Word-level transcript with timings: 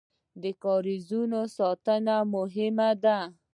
د 0.41 0.43
کاریزونو 0.63 1.39
ساتنه 1.57 2.15
مهمه 2.33 2.89
ده 3.03 3.17